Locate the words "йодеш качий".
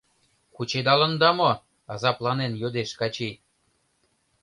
2.61-3.33